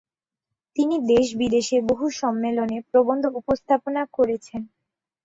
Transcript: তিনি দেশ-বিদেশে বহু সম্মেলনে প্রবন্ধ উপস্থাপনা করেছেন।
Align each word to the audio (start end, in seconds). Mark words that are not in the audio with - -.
তিনি 0.75 0.95
দেশ-বিদেশে 1.09 1.77
বহু 1.89 2.05
সম্মেলনে 2.19 2.77
প্রবন্ধ 2.89 3.23
উপস্থাপনা 3.39 4.01
করেছেন। 4.13 4.61